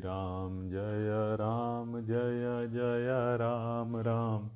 [0.00, 4.48] राम, जय राम, जय जय राम राम।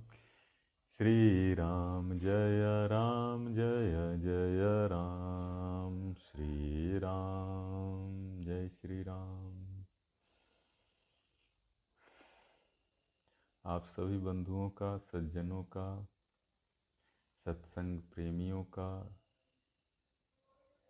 [0.98, 9.84] श्री राम, जय राम, जय जय राम। श्री राम, जय श्री राम।
[13.66, 16.08] आप सभी बंधुओं का, सज्जनों का,
[17.44, 19.16] सत्संग प्रेमियों का,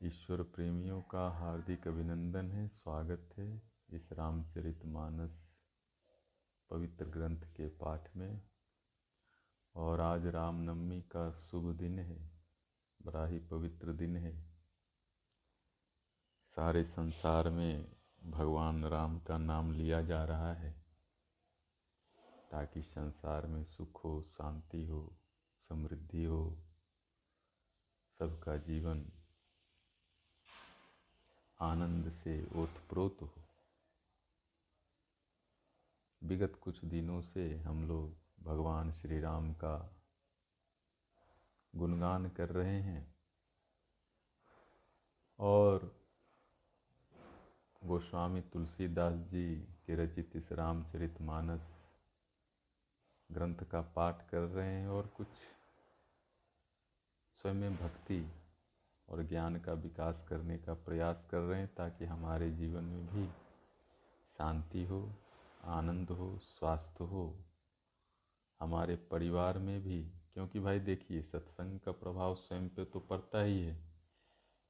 [0.02, 5.30] ईश्वर प्रेमियों का हार्दिक अभिनंदन है, स्वागत है। इस रामचरित मानस
[6.70, 8.42] पवित्र ग्रंथ के पाठ में,
[9.74, 12.30] और आज रामनवमी का शुभ दिन है,
[13.02, 14.42] बड़ा ही पवित्र दिन है।
[16.56, 20.84] सारे संसार में भगवान राम का नाम लिया जा रहा है,
[22.50, 25.16] ताकि संसार में सुख हो, शांति हो,
[25.68, 26.58] समृद्धि हो,
[28.18, 29.12] सबका जीवन
[31.60, 33.45] आनंद से ओतप्रोत हो।
[36.22, 39.96] विगत कुछ दिनों से हम लोग भगवान श्री राम का
[41.76, 43.14] गुणगान कर रहे हैं
[45.38, 46.00] और
[47.84, 51.60] गोस्वामी तुलसीदास जी के रचित इस रामचरित मानस
[53.32, 55.28] ग्रंथ का पाठ कर रहे हैं और कुछ
[57.42, 58.32] स्वयं भक्ति
[59.08, 63.26] और ज्ञान का विकास करने का प्रयास कर रहे हैं ताकि हमारे जीवन में भी
[64.38, 65.12] शांति हो।
[65.66, 67.44] आनंद हो स्वास्थ्य। हो
[68.60, 73.60] हमारे परिवार में भी, क्योंकि भाई देखिए, सत्संग का प्रभाव स्वयं पे तो पड़ता ही
[73.60, 73.92] है।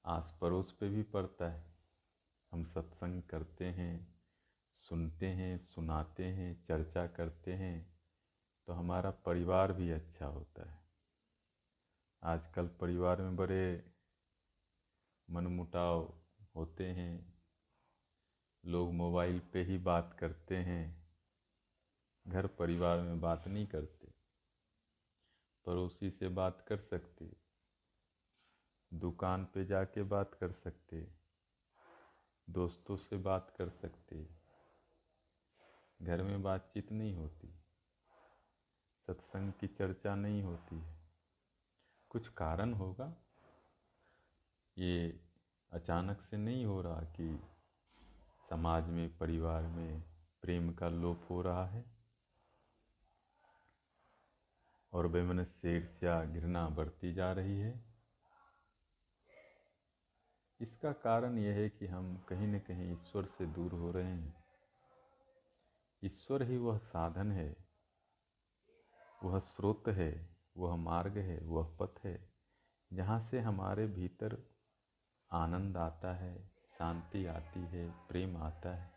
[0.04, 1.76] आस पड़ोस पे भी पड़ता है।
[2.52, 4.22] हम सत्संग करते हैं,
[4.72, 7.96] सुनते हैं, सुनाते हैं, चर्चा करते हैं
[8.66, 10.78] तो हमारा परिवार भी अच्छा होता है।
[12.22, 13.92] आजकल परिवार में बड़े
[15.30, 16.14] मनमुटाव
[16.56, 17.35] होते हैं
[18.66, 21.08] लोग मोबाइल पे ही बात करते हैं,
[22.26, 24.08] घर परिवार में बात नहीं करते,
[25.66, 27.30] पड़ोसी से बात कर सकते,
[28.92, 31.06] दुकान पे जाके बात कर सकते,
[32.48, 34.26] दोस्तों से बात कर सकते,
[36.02, 37.54] घर में बातचीत नहीं होती,
[39.08, 40.96] सत्संग की चर्चा नहीं होती है।
[42.10, 43.14] कुछ कारण होगा?
[44.78, 45.20] ये
[45.72, 47.38] अचानक से नहीं हो रहा कि
[48.50, 50.02] समाज में, परिवार में
[50.42, 51.84] प्रेम का लोप हो रहा है।
[54.92, 57.84] और वैमनस्य ईर्ष्या घृणा बढ़ती जा रही है।
[60.60, 64.44] इसका कारण यह है कि हम कहीं न कहीं ईश्वर से दूर हो रहे हैं।
[66.04, 67.56] ईश्वर ही वह साधन है,
[69.24, 72.32] वह स्रोत है, वह मार्ग है, वह पथ है,
[72.92, 74.56] जहाँ से हमारे भीतर
[75.32, 78.90] आनंद आता है। शांति आती है, प्रेम आता है।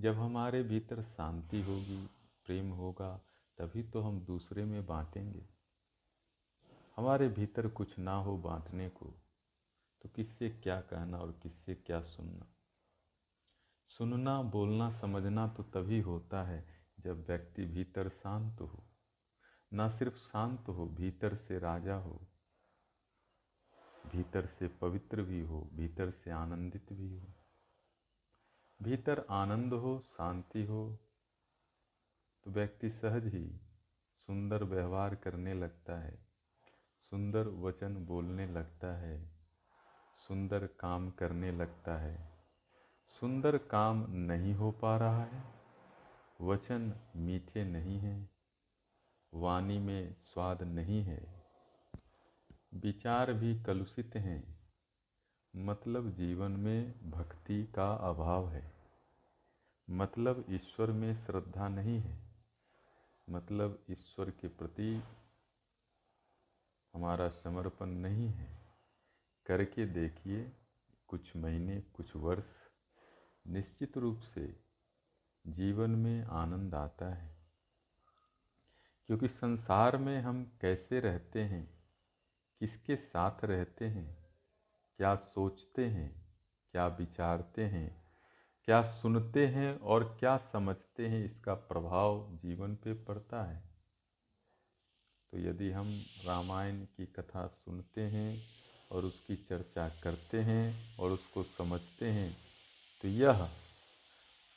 [0.00, 2.06] जब हमारे भीतर शांति होगी,
[2.46, 3.20] प्रेम होगा,
[3.58, 5.48] तभी तो हम दूसरे में बांटेंगे।
[6.96, 9.06] हमारे भीतर कुछ ना हो बांटने को
[10.02, 12.46] तो किससे क्या कहना और किससे क्या सुनना?
[13.88, 16.66] सुनना, बोलना, समझना तो तभी होता है
[17.00, 18.84] जब व्यक्ति भीतर शांत हो।
[19.72, 22.31] ना सिर्फ़ शांत हो, भीतर से राजा हो
[24.12, 27.32] भीतर से पवित्र भी हो, भीतर से आनंदित भी हो।
[28.82, 30.98] भीतर आनंद हो, शांति हो
[32.46, 33.44] तो व्यक्ति सहज ही
[34.28, 36.18] सुंदर व्यवहार करने लगता है,
[37.10, 39.30] सुंदर वचन बोलने लगता है,
[40.28, 42.32] सुंदर काम करने लगता है।
[43.20, 45.42] सुंदर काम नहीं हो पा रहा है,
[46.40, 48.30] वचन मीठे नहीं हैं,
[49.32, 51.41] वाणी में स्वाद नहीं है
[52.74, 54.70] विचार भी कलुषित हैं।
[55.56, 58.72] मतलब जीवन में भक्ति का अभाव है।
[59.90, 62.32] मतलब ईश्वर में श्रद्धा नहीं है।
[63.30, 65.02] मतलब ईश्वर के प्रति
[66.94, 68.58] हमारा समर्पण नहीं है।
[69.46, 70.52] करके देखिए,
[71.08, 72.44] कुछ महीने, कुछ वर्ष,
[73.46, 74.64] निश्चित रूप से
[75.46, 77.36] जीवन में आनंद आता है।
[79.06, 81.81] क्योंकि संसार में हम कैसे रहते हैं?
[82.62, 84.26] किसके साथ रहते हैं?
[84.96, 86.36] क्या सोचते हैं?
[86.72, 88.04] क्या विचारते हैं?
[88.64, 91.24] क्या सुनते हैं और क्या समझते हैं?
[91.24, 93.62] इसका प्रभाव जीवन पे पड़ता है।
[95.32, 98.46] तो यदि हम रामायण की कथा सुनते हैं
[98.92, 102.36] और उसकी चर्चा करते हैं और उसको समझते हैं
[103.02, 103.50] तो यह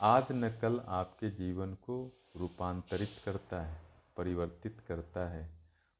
[0.01, 3.81] आज न कल आपके जीवन को रूपांतरित करता है,
[4.17, 5.54] परिवर्तित करता है।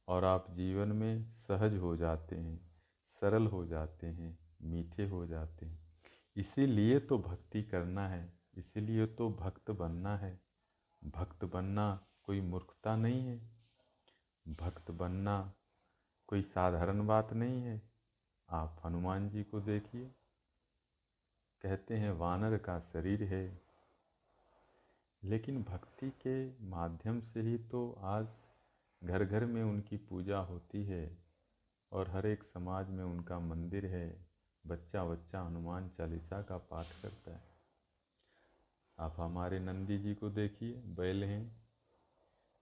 [0.08, 2.72] और आप जीवन में सहज हो जाते हैं,
[3.22, 5.80] सरल हो जाते हैं, मीठे हो जाते हैं।
[6.36, 10.40] इसीलिए तो भक्ति करना है, इसीलिए तो भक्त बनना है।
[11.04, 13.50] भक्त बनना कोई मूर्खता नहीं है।
[14.48, 15.54] भक्त बनना
[16.28, 17.82] कोई साधारण बात नहीं है।
[18.50, 20.16] आप हनुमान जी को देखिए,
[21.62, 23.62] कहते हैं वानर का शरीर है।
[25.24, 28.28] लेकिन भक्ति के माध्यम से ही तो आज
[29.06, 31.18] घर घर में उनकी पूजा होती है
[31.92, 34.28] और हर एक समाज में उनका मंदिर है।
[34.68, 37.44] बच्चा बच्चा हनुमान चालीसा का पाठ करता है।
[39.00, 41.66] आप हमारे नंदी जी को देखिए, बैल हैं।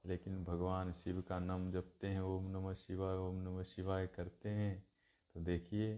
[0.05, 4.87] लेकिन भगवान शिव का नाम जपते हैं, ओम नमः शिवाय, ओम नमः शिवाय करते हैं।
[5.33, 5.97] तो देखिए,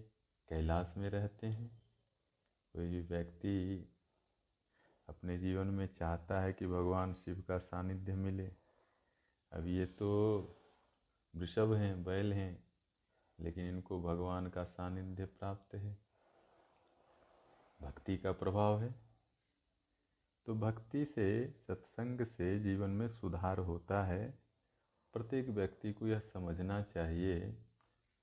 [0.50, 1.84] कैलाश में रहते हैं।
[2.74, 3.86] कोई भी व्यक्ति
[5.10, 8.65] अपने जीवन में चाहता है कि भगवान शिव का सानिध्य मिले।
[9.52, 10.10] अब ये तो
[11.36, 12.64] वृषभ हैं, बैल हैं,
[13.40, 15.98] लेकिन इनको भगवान का सानिध्य प्राप्त है।
[17.82, 18.96] भक्ति का प्रभाव है।
[20.46, 24.40] तो भक्ति से, सत्संग से जीवन में सुधार होता है।
[25.14, 27.58] प्रत्येक व्यक्ति को यह समझना चाहिए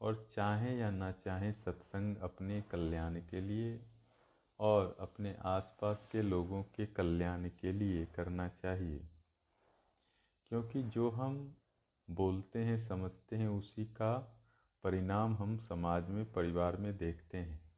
[0.00, 3.86] और चाहे या ना चाहे सत्संग अपने कल्याण के लिए
[4.60, 9.11] और अपने आसपास के लोगों के कल्याण के लिए करना चाहिए।
[10.52, 11.56] क्योंकि जो हम
[12.10, 14.40] बोलते हैं, समझते हैं, उसी का
[14.82, 17.72] परिणाम हम समाज में, परिवार में देखते हैं।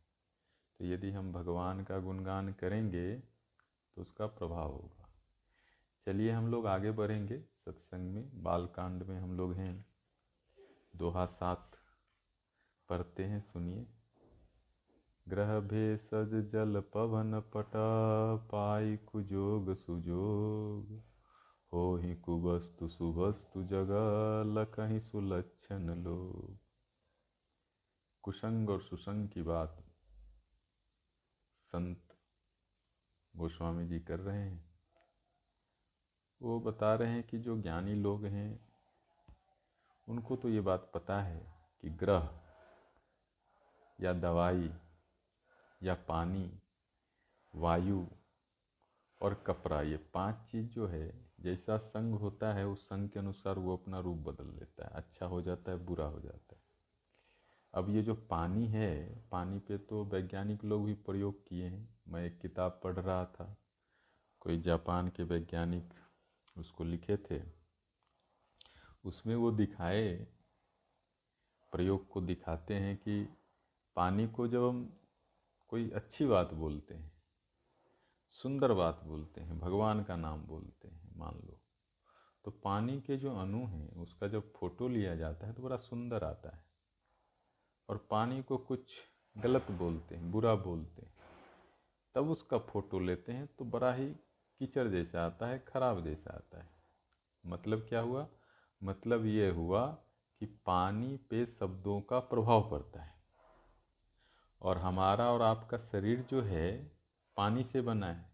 [0.78, 5.08] तो यदि हम भगवान का गुणगान करेंगे तो उसका प्रभाव होगा।
[6.06, 9.86] चलिए हम लोग आगे बढ़ेंगे सत्संग में। बालकांड में हम लोग हैं।
[10.96, 11.70] दोहा सात
[12.88, 13.86] पढ़ते हैं, सुनिए।
[15.28, 17.72] ग्रह भेषज जल पवन पट,
[18.52, 21.13] पाई कुजोग सुजोग।
[21.74, 23.88] हो ही कुवस्तु सुवस्तु जग
[24.46, 26.58] लकहीं सुलक्षण लो
[28.22, 29.84] कुसंग और सुसंग की बात
[31.66, 32.16] संत
[33.36, 34.74] गोस्वामी जी कर रहे हैं।
[36.42, 38.68] वो बता रहे हैं कि जो ज्ञानी लोग हैं,
[40.08, 42.40] उनको तो ये बात पता है कि ग्रह
[44.00, 44.70] या दवाई
[45.82, 46.60] या पानी,
[47.54, 48.06] वायु
[49.22, 53.58] और कपड़ा, ये पाँच चीज़ जो है जैसा संग होता है, उस संग के अनुसार
[53.58, 56.62] वो अपना रूप बदल लेता है। अच्छा हो जाता है, बुरा हो जाता है।
[57.74, 62.26] अब ये जो पानी है, पानी पे तो वैज्ञानिक लोग भी प्रयोग किए हैं। मैं
[62.26, 63.56] एक किताब पढ़ रहा था।
[64.40, 65.94] कोई जापान के वैज्ञानिक
[66.58, 67.42] उसको लिखे थे।
[69.04, 70.26] उसमें वो दिखाए,
[71.72, 73.28] प्रयोग को दिखाते हैं कि
[73.96, 75.00] पानी को जब हम
[75.68, 77.12] कोई अच्छी बात बोलते हैं,
[78.28, 81.60] सुंदर बात बोलते हैं, भगवान का नाम बोलते हैं मान लो।
[82.44, 86.24] तो पानी के जो अणु हैं, उसका जब फ़ोटो लिया जाता है तो बड़ा सुंदर
[86.24, 86.64] आता है।
[87.88, 88.92] और पानी को कुछ
[89.38, 91.14] गलत बोलते हैं, बुरा बोलते हैं,
[92.14, 94.14] तब उसका फ़ोटो लेते हैं तो बड़ा ही
[94.58, 96.68] कीचड़ जैसा आता है, खराब जैसा आता है।
[97.46, 98.28] मतलब क्या हुआ?
[98.84, 99.86] मतलब ये हुआ
[100.40, 103.14] कि पानी पे शब्दों का प्रभाव पड़ता है।
[104.62, 106.98] और हमारा और आपका शरीर जो है,
[107.36, 108.33] पानी से बना है।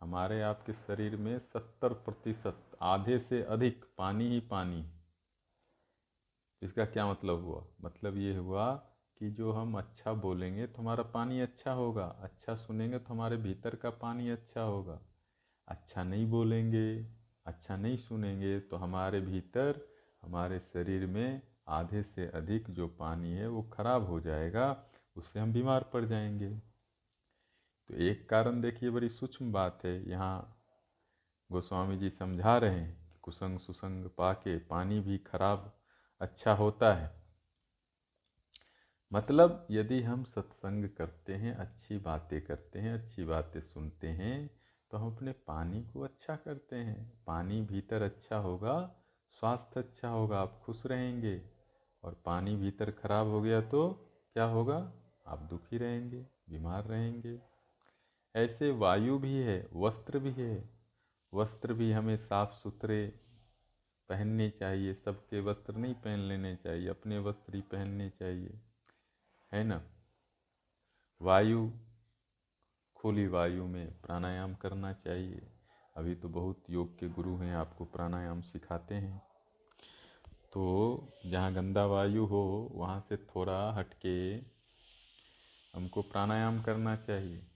[0.00, 4.84] हमारे आपके शरीर में सत्तर प्रतिशत, आधे से अधिक पानी ही पानी
[6.62, 7.64] इसका क्या मतलब हुआ?
[7.82, 8.72] मतलब ये हुआ
[9.20, 13.74] कि जो हम अच्छा बोलेंगे तो हमारा पानी अच्छा होगा अच्छा सुनेंगे तो हमारे भीतर
[13.74, 14.98] का पानी अच्छा होगा।
[15.68, 16.88] अच्छा नहीं बोलेंगे
[17.46, 19.80] अच्छा नहीं सुनेंगे तो हमारे भीतर,
[20.22, 24.66] हमारे शरीर में आधे से अधिक जो पानी है वो खराब हो जाएगा,
[25.16, 26.67] उससे हम बीमार पड़ जाएँगे।
[27.90, 30.54] तो एक कारण देखिए बड़ी सूक्ष्म बात है। यहाँ
[31.50, 35.72] गोस्वामी जी समझा रहे हैं कि कुसंग सुसंग पाके पानी भी खराब
[36.20, 37.10] अच्छा होता है।
[39.12, 44.50] मतलब यदि हम सत्संग करते हैं, अच्छी बातें करते हैं, अच्छी बातें सुनते हैं
[44.90, 48.78] तो हम अपने पानी को अच्छा करते हैं। पानी भीतर अच्छा होगा,
[49.40, 51.40] स्वास्थ्य अच्छा होगा, आप खुश रहेंगे।
[52.04, 53.88] और पानी भीतर खराब हो गया तो
[54.34, 54.76] क्या होगा?
[55.26, 57.47] आप दुखी रहेंगे, बीमार रहेंगे।
[58.38, 60.70] ऐसे वायु भी है, वस्त्र भी है।
[61.34, 63.06] वस्त्र भी हमें साफ़ सुथरे
[64.08, 68.60] पहनने चाहिए, सबके वस्त्र नहीं पहन लेने चाहिए, अपने वस्त्र ही पहनने चाहिए।
[69.52, 69.82] है ना?
[71.22, 71.72] वायु,
[72.96, 75.42] खुली वायु में प्राणायाम करना चाहिए।
[75.96, 79.22] अभी तो बहुत योग के गुरु हैं, आपको प्राणायाम सिखाते हैं।
[80.52, 84.36] तो जहाँ गंदा वायु हो, वहाँ से थोड़ा हटके
[85.74, 87.47] हमको प्राणायाम करना चाहिए।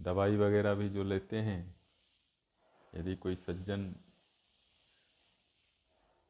[0.00, 1.76] दवाई वगैरह भी जो लेते हैं,
[2.94, 3.94] यदि कोई सज्जन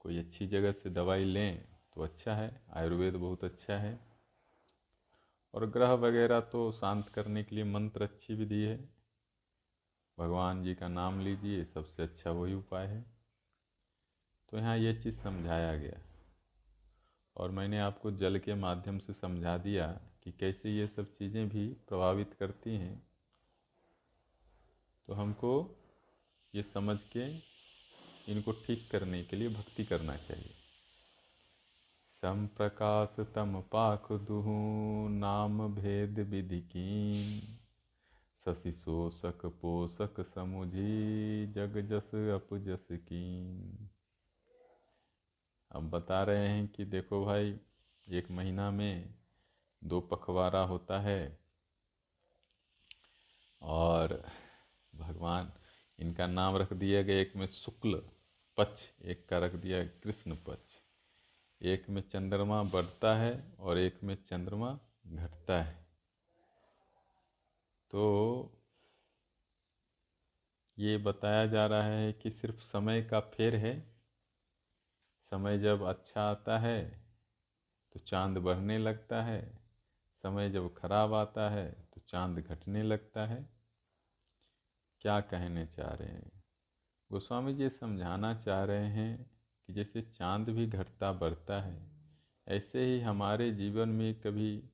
[0.00, 4.00] कोई अच्छी जगह से दवाई लें तो अच्छा है, आयुर्वेद बहुत अच्छा है।
[5.54, 8.88] और ग्रह वगैरह तो शांत करने के लिए मंत्र अच्छी विधि है।
[10.18, 13.04] भगवान जी का नाम लीजिए, सबसे अच्छा वही उपाय है।
[14.48, 16.00] तो यहाँ ये चीज़ समझाया गया।
[17.36, 21.68] और मैंने आपको जल के माध्यम से समझा दिया कि कैसे ये सब चीज़ें भी
[21.68, 23.13] प्रभावित करती हैं।
[25.08, 25.52] तो हमको
[26.54, 27.24] ये समझ के
[28.32, 30.54] इनको ठीक करने के लिए भक्ति करना चाहिए।
[32.22, 37.40] सम प्रकाश तम पाख दुहू, नाम भेद विधि कीन
[38.44, 43.24] शशि शोषक पोषक समुझी, जग जस अपजस की।
[45.72, 47.58] अब बता रहे हैं कि देखो भाई,
[48.08, 49.14] एक महीना में
[49.84, 51.38] दो पखवारा होता है
[53.62, 54.22] और
[54.94, 55.52] भगवान,
[55.98, 58.02] इनका नाम रख दिया गया एक में शुक्ल
[58.56, 60.82] पक्ष, एक का रख दिया कृष्ण पक्ष।
[61.62, 65.86] एक में चंद्रमा बढ़ता है और एक में चंद्रमा घटता है।
[67.90, 68.60] तो
[70.78, 73.80] ये बताया जा रहा है कि सिर्फ़ समय का फेर है।
[75.30, 77.04] समय जब अच्छा आता है
[77.92, 79.60] तो चाँद बढ़ने लगता है।
[80.22, 83.53] समय जब खराब आता है तो चाँद घटने लगता है।
[85.04, 86.42] क्या कहने चाह रहे हैं?
[87.12, 89.30] गोस्वामी जी समझाना चाह रहे हैं
[89.66, 91.90] कि जैसे चाँद भी घटता बढ़ता है,
[92.48, 94.70] ऐसे ही हमारे जीवन में कभी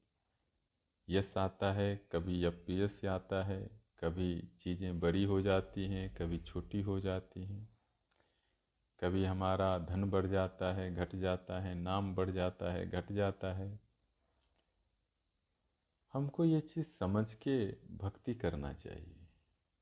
[1.09, 3.71] यश आता है, कभी अपयश आता है,
[4.05, 7.69] कभी चीज़ें बड़ी हो जाती हैं, कभी छोटी हो जाती हैं।
[9.01, 13.53] कभी हमारा धन बढ़ जाता है, घट जाता है, नाम बढ़ जाता है, घट जाता
[13.53, 13.81] है।
[16.13, 19.20] हमको ये चीज़ समझ के भक्ति करना चाहिए।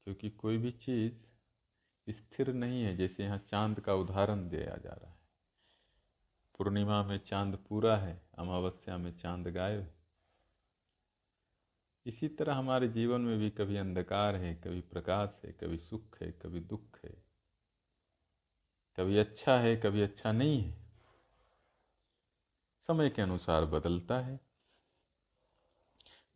[0.09, 1.13] क्योंकि कोई भी चीज़
[2.11, 5.19] स्थिर नहीं है, जैसे यहाँ चाँद का उदाहरण दिया जा रहा है।
[6.59, 9.95] पूर्णिमा में चाँद पूरा है, अमावस्या में चाँद गायब है।
[12.07, 16.33] इसी तरह हमारे जीवन में भी कभी अंधकार है, कभी प्रकाश है, कभी सुख है,
[16.33, 17.23] कभी दुख है।
[18.97, 20.73] कभी अच्छा है, कभी अच्छा नहीं है।
[22.87, 24.41] समय के अनुसार बदलता है।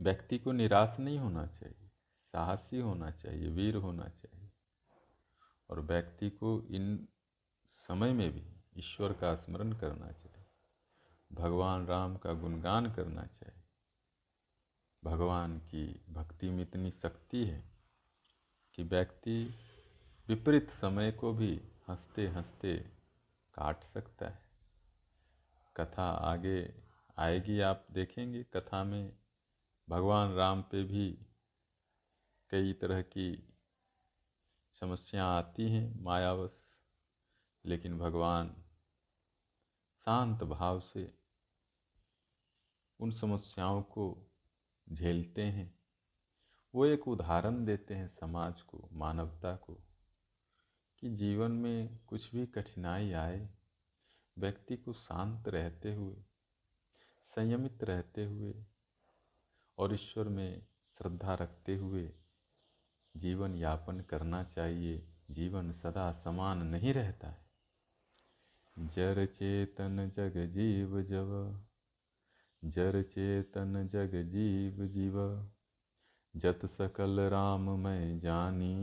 [0.01, 1.82] व्यक्ति को निराश नहीं होना चाहिए।
[2.33, 4.51] साहसी होना चाहिए, वीर होना चाहिए।
[5.71, 7.09] और व्यक्ति को इन
[7.89, 10.47] समय में भी ईश्वर का स्मरण करना चाहिए।
[11.33, 13.63] भगवान राम का गुणगान करना चाहिए।
[15.05, 17.73] भगवान की भक्ति में इतनी शक्ति है
[18.75, 19.55] कि व्यक्ति
[20.29, 22.77] विपरीत समय को भी हँसते हँसते
[23.55, 24.43] काट सकता है।
[25.77, 26.75] कथा आगे
[27.19, 29.19] आएगी, आप देखेंगे। कथा में
[29.91, 31.27] भगवान राम पे भी
[32.53, 33.55] कई तरह की
[34.81, 36.51] समस्या आती हैं मायावश,
[37.67, 38.49] लेकिन भगवान
[40.05, 41.15] शांत भाव से
[43.01, 44.31] उन समस्याओं को
[44.93, 45.81] झेलते हैं।
[46.75, 49.75] वो एक उदाहरण देते हैं समाज को, मानवता को,
[50.99, 53.51] कि जीवन में कुछ भी कठिनाई आए,
[54.39, 56.17] व्यक्ति को शांत रहते हुए,
[57.37, 58.65] संयमित रहते हुए
[59.79, 60.67] और ईश्वर में
[60.99, 62.13] श्रद्धा रखते हुए
[63.15, 67.43] जीवन यापन करना चाहिए। जीवन सदा समान नहीं रहता है।
[68.79, 71.63] जर चेतन जग जीव जव,
[72.65, 75.19] जर चेतन जग जीव जीव,
[76.37, 78.75] जत सकल राम मैं जानी।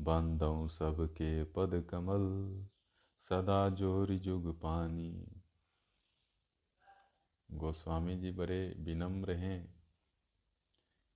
[0.00, 2.24] बंदौ सबके पद कमल,
[3.28, 5.12] सदा ज़ोर जुग पानी।
[7.50, 9.82] गोस्वामी जी बड़े विनम्र हैं,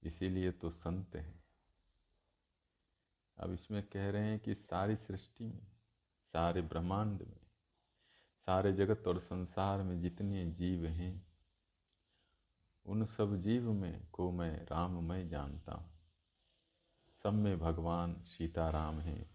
[0.02, 1.46] इसीलिए तो संत हैं।
[3.38, 5.66] अब इसमें कह रहे हैं कि सारी सृष्टि में,
[6.33, 7.40] सारे ब्रह्मांड में,
[8.47, 11.26] सारे जगत और संसार में जितने जीव हैं,
[12.87, 15.90] उन सब जीव में को मैं राम मैं जानता हूँ।
[17.23, 19.31] सब में भगवान सीताराम हैं,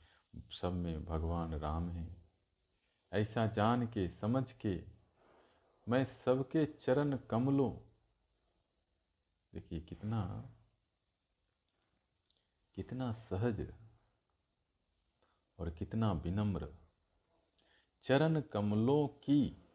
[0.62, 2.26] सब में भगवान राम हैं।
[3.12, 4.84] ऐसा जान के, समझ के,
[5.88, 7.72] मैं सबके चरण कमलों,
[9.54, 10.22] देखिए कितना
[12.76, 13.60] कितना सहज
[15.62, 16.68] और कितना विनम्र।
[18.04, 19.66] चरण कमलों की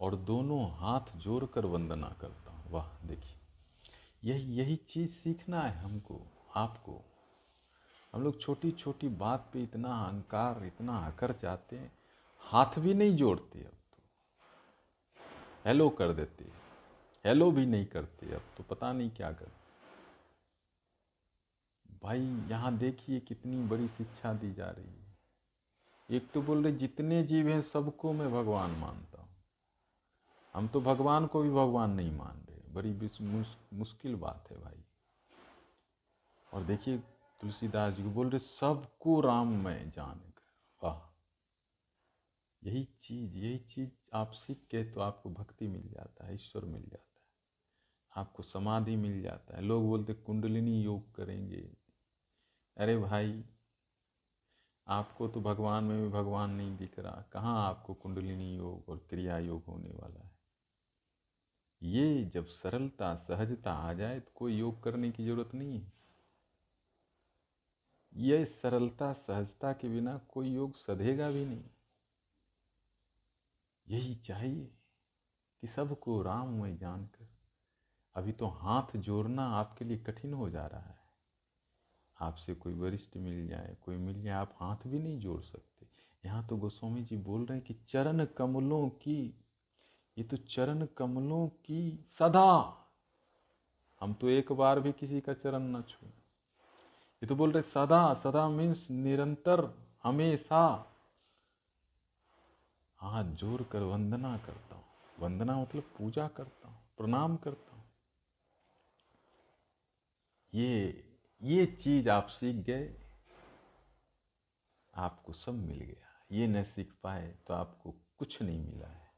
[0.00, 3.36] और दोनों हाथ जोड़कर वंदना करता हूँ। वाह, देखिए,
[4.24, 6.20] यही यही चीज़ सीखना है हमको,
[6.56, 7.00] आपको।
[8.14, 11.92] हम लोग छोटी छोटी बात पे इतना अहंकार, इतना आकर जाते हैं,
[12.40, 14.02] हाथ भी नहीं जोड़ते अब तो।
[15.66, 16.44] हेलो कर देते
[17.24, 19.50] हेलो भी नहीं करते अब तो पता नहीं क्या कर
[22.02, 25.18] भाई, यहाँ देखिए कितनी बड़ी शिक्षा दी जा रही है।
[26.10, 29.36] एक तो बोल रहे, जितने जीव हैं सबको मैं भगवान मानता हूँ।
[30.54, 33.10] हम तो भगवान को भी भगवान नहीं मान रहे। बड़ी
[33.72, 34.84] मुश्किल बात है भाई।
[36.54, 36.98] और देखिए,
[37.40, 40.32] तुलसीदास जी को बोल रहे, सबको राम मैं जान
[40.84, 41.10] वाह।
[42.64, 46.82] यही चीज़ यही चीज़ आप सीख के तो आपको भक्ति मिल जाता है, ईश्वर मिल
[46.82, 47.22] जाता है।
[48.16, 51.79] आपको समाधि मिल जाता है। लोग बोलते, कुंडलिनी योग करेंगे।
[52.80, 53.44] अरे भाई,
[54.86, 59.38] आपको तो भगवान में भी भगवान नहीं दिख रहा। कहाँ आपको कुंडलिनी योग और क्रिया
[59.38, 60.30] योग होने वाला है?
[61.82, 65.92] ये जब सरलता, सहजता आ जाए तो कोई योग करने की ज़रूरत नहीं है।
[68.16, 71.64] ये सरलता, सहजता के बिना कोई योग सधेगा भी नहीं।
[73.88, 74.64] यही चाहिए
[75.60, 77.28] कि सबको राम में जानकर।
[78.16, 80.99] अभी तो हाथ जोड़ना आपके लिए कठिन हो जा रहा है।
[82.20, 85.86] आपसे कोई वरिष्ठ मिल जाए, कोई मिल जाए, आप हाथ भी नहीं जोड़ सकते।
[86.24, 89.22] यहाँ तो गोस्वामी जी बोल रहे हैं कि चरण कमलों की,
[90.16, 92.76] ये तो चरण कमलों की सदा।
[94.00, 98.02] हम तो एक बार भी किसी का चरण न छू ये तो बोल रहे सदा
[98.14, 99.60] सदा मीन्स निरंतर,
[100.04, 100.62] हमेशा।
[103.00, 104.84] हाथ जोड़ कर वंदना करता हूँ।
[105.20, 107.84] वंदना मतलब पूजा करता हूँ, प्रणाम करता हूँ।
[110.52, 111.04] ये
[111.40, 112.88] ये चीज़ आप सीख गए,
[114.94, 119.08] आपको सब मिल गया। ये न सीख पाए तो आपको कुछ नहीं मिला है।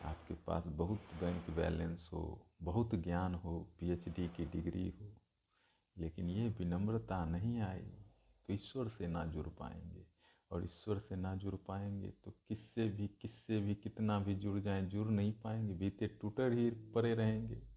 [0.00, 5.10] आपके पास बहुत बैंक बैलेंस हो, बहुत ज्ञान हो पीएचडी की डिग्री हो,
[5.96, 7.82] लेकिन ये विनम्रता नहीं आई
[8.48, 10.06] तो ईश्वर से ना जुड़ पाएँगे।
[10.50, 14.86] और ईश्वर से ना जुड़ पाएँगे तो किससे भी किससे भी कितना भी जुड़ जाएँ,
[14.86, 17.71] जुड़ नहीं पाएँगे बीते टूटर ही पड़े रहेंगे।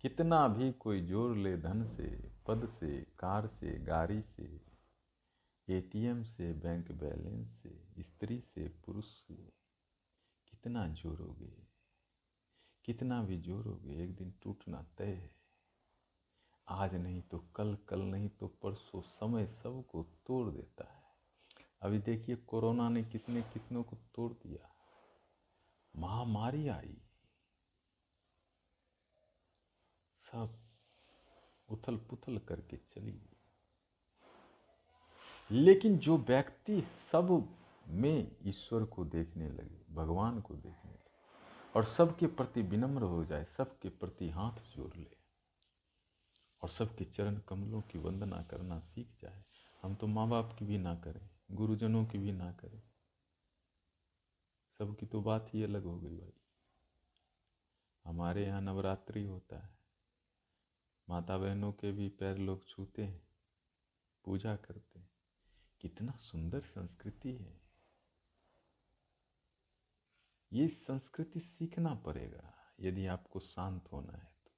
[0.00, 4.60] कितना भी कोई ज़ोर ले धन से, पद से, कार से, गाड़ी से,
[5.68, 9.34] एटीएम से, बैंक बैलेंस से, स्त्री से, पुरुष से,
[10.50, 11.66] कितना जोड़ोगे
[12.84, 15.30] कितना भी जोड़ोगे एक दिन टूटना तय है।
[16.68, 21.02] आज नहीं तो कल कल नहीं तो परसों, समय सबको तोड़ देता है।
[21.82, 24.70] अभी देखिए, कोरोना ने किसने किसनों को तोड़ दिया?
[25.96, 26.96] महामारी आई।
[30.36, 30.58] सब
[31.68, 33.36] उथल पुथल करके चली गई।
[35.50, 37.56] लेकिन जो व्यक्ति सब
[37.88, 41.10] में ईश्वर को देखने लगे, भगवान को देखने लगे,
[41.76, 45.10] और सबके प्रति विनम्र हो जाए, सबके प्रति हाथ जोड़ ले,
[46.62, 49.44] और सबके चरण कमलों की वंदना करना सीख जाए,
[49.82, 52.82] हम तो माँ बाप की भी ना करें, गुरुजनों की भी ना करें।
[54.78, 56.32] सबकी तो बात ही अलग हो गई भाई।
[58.04, 59.75] हमारे यहाँ नवरात्रि होता है।
[61.08, 63.28] माता बहनों के भी पैर लोग छूते हैं,
[64.24, 65.10] पूजा करते हैं।
[65.80, 67.60] कितना सुंदर संस्कृति है।
[70.52, 74.52] ये संस्कृति सीखना पड़ेगा, यदि आपको शांत होना है तो।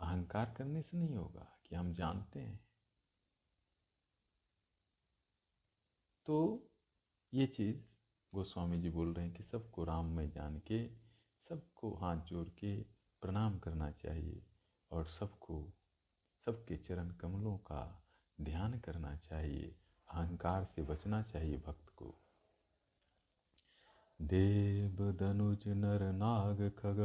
[0.00, 2.68] अहंकार करने से नहीं होगा कि हम जानते हैं।
[6.26, 6.68] तो
[7.34, 7.84] ये चीज़
[8.34, 10.88] गोस्वामी जी बोल रहे हैं कि सबको राम में जान के,
[11.48, 12.82] सबको हाथ जोड़ के
[13.22, 14.55] प्रणाम करना चाहिए।
[14.90, 15.72] और सबको,
[16.44, 18.06] सबके चरण कमलों का
[18.40, 19.76] ध्यान करना चाहिए,
[20.10, 22.22] अहंकार से बचना चाहिए भक्त को।
[24.22, 26.98] देव धनुज नर नाग खग,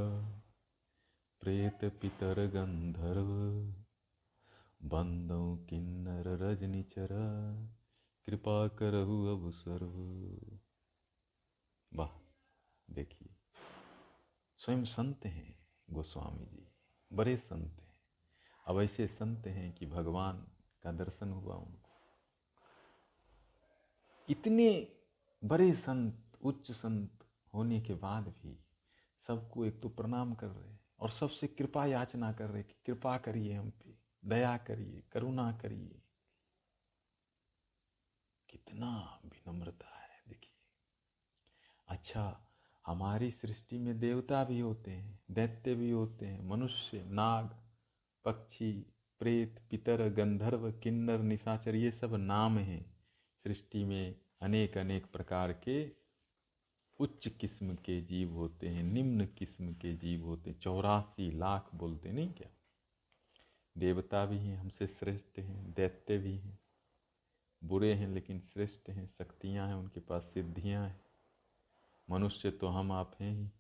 [1.41, 3.29] प्रेत पितर गंधर्व,
[4.83, 7.07] बंदौ किन्नर रजनीचर
[8.25, 9.95] कृपा करहु अब सर्व।
[11.93, 12.31] वाह,
[12.93, 13.35] देखिए,
[14.57, 16.70] स्वयं संत हैं गोस्वामी जी।
[17.13, 17.99] बड़े संत हैं।
[18.67, 20.51] अब ऐसे संत हैं कि भगवान
[20.83, 21.89] का दर्शन हुआ उनको।
[24.29, 24.97] इतने
[25.43, 28.65] बड़े संत, उच्च संत होने के बाद भी
[29.27, 33.53] सबको एक तो प्रणाम कर रहे और सबसे कृपा याचना कर रहे कि कृपा करिए
[33.53, 36.01] हम पे, दया करिए, करुणा करिए।
[38.49, 40.57] कितना विनम्रता है, देखिए।
[41.87, 42.47] अच्छा
[42.91, 47.49] हमारी सृष्टि में देवता भी होते हैं, दैत्य भी होते हैं, मनुष्य, नाग,
[48.25, 48.71] पक्षी,
[49.19, 52.97] प्रेत, पितर, गंधर्व, किन्नर, निशाचर, ये सब नाम हैं।
[53.43, 55.91] सृष्टि में अनेक अनेक प्रकार के
[56.99, 62.11] उच्च किस्म के जीव होते हैं, निम्न किस्म के जीव होते हैं, चौरासी लाख बोलते
[62.11, 62.49] नहीं क्या?
[63.77, 66.59] देवता भी हैं, हमसे श्रेष्ठ हैं, दैत्य भी हैं,
[67.63, 71.10] बुरे हैं लेकिन श्रेष्ठ हैं, शक्तियाँ हैं, उनके पास सिद्धियाँ हैं।
[72.11, 73.51] मनुष्य तो हम आप हैं ही।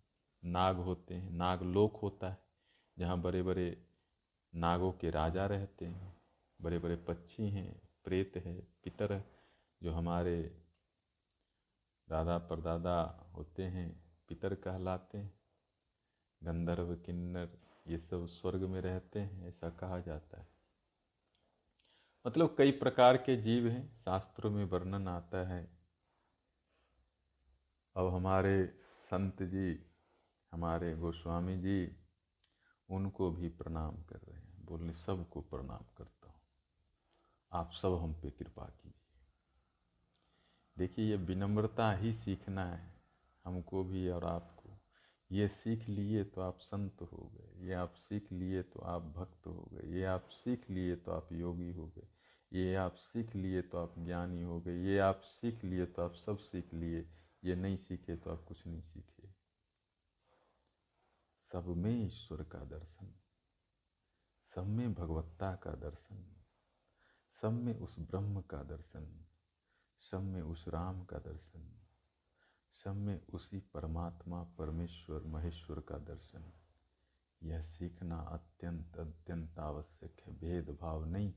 [0.45, 2.37] नाग होते हैं नाग लोक होता है,
[2.97, 3.85] जहाँ बड़े बड़े
[4.55, 6.21] नागों के राजा रहते हैं।
[6.61, 9.23] बड़े बड़े पक्षी हैं, प्रेत है, पितर
[9.83, 10.63] जो हमारे
[12.09, 13.01] दादा परदादा
[13.35, 15.33] होते हैं, पितर कहलाते हैं।
[16.43, 17.49] गंधर्व, किन्नर,
[17.87, 20.47] ये सब स्वर्ग में रहते हैं, ऐसा कहा जाता है।
[22.27, 25.80] मतलब कई प्रकार के जीव हैं, शास्त्रों में वर्णन आता है
[27.95, 28.65] अब हमारे
[29.05, 29.79] संत जी,
[30.51, 31.95] हमारे गोस्वामी जी,
[32.89, 36.39] उनको भी प्रणाम कर रहे हैं। बोलने, सबको प्रणाम करता हूँ।
[37.51, 38.97] आप सब हम पे कृपा कीजिए।
[40.77, 42.93] देखिए, ये विनम्रता ही सीखना है
[43.45, 44.79] हमको भी और आपको।
[45.31, 49.47] ये सीख लिए तो आप संत हो गए, ये आप सीख लिए तो आप भक्त
[49.47, 52.07] हो गए, ये आप सीख लिए तो आप योगी हो गए,
[52.51, 56.13] ये आप सीख लिए तो आप ज्ञानी हो गए, ये आप सीख लिए तो आप
[56.15, 57.01] सब सीख लिए।
[57.43, 59.27] ये नहीं सीखे तो आप कुछ नहीं सीखे।
[61.51, 63.13] सब में ईश्वर का दर्शन,
[64.55, 66.23] सब में भगवत्ता का दर्शन,
[67.41, 69.25] सब में उस ब्रह्म का दर्शन,
[70.01, 71.81] सब में उस राम का दर्शन,
[72.83, 76.51] सब में उसी परमात्मा, परमेश्वर, महेश्वर का दर्शन।
[77.43, 81.33] यह सीखना अत्यंत अत्यंत आवश्यक है। भेदभाव नहीं,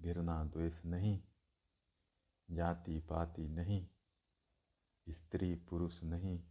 [0.00, 1.20] घृणा द्वेष नहीं
[2.50, 3.86] जाति पाति नहीं
[5.08, 6.42] स्त्री पुरुष नहीं,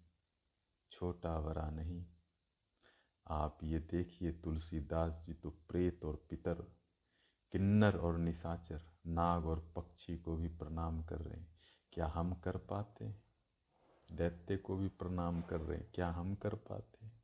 [0.91, 2.05] छोटा बड़ा नहीं।
[3.27, 6.53] आप ये देखिए तुलसीदास जी तो प्रेत और पितर,
[7.51, 11.59] किन्नर और निशाचर, नाग और पक्षी को भी प्रणाम कर रहे हैं।
[11.93, 13.23] क्या हम कर पाते हैं?
[14.11, 17.23] दैत्य को भी प्रणाम कर रहे हैं। क्या हम कर पाते हैं?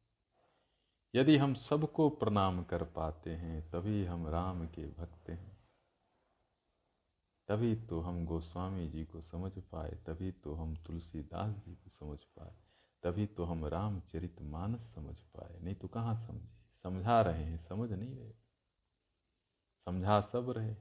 [1.16, 5.55] यदि हम सबको प्रणाम कर पाते हैं, तभी हम राम के भक्त हैं।
[7.48, 12.20] तभी तो हम गोस्वामी जी को समझ पाए, तभी तो हम तुलसीदास जी को समझ
[12.20, 12.56] पाए,
[13.04, 16.50] तभी तो हम रामचरित मानस समझ पाए। नहीं तो कहाँ समझे?
[16.84, 18.34] समझा रहे हैं, समझ नहीं रहे।
[19.86, 20.76] समझा सब रहे।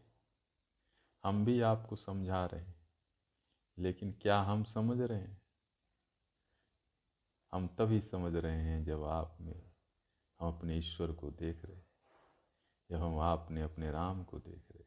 [1.24, 2.88] हम भी आपको समझा रहे हैं,
[3.79, 5.42] लेकिन क्या हम समझ रहे हैं?
[7.53, 9.72] हम तभी समझ रहे हैं जब आप में
[10.40, 11.81] हम अपने ईश्वर को देख रहे
[12.90, 14.84] जब हम आपने अपने राम को देख रहे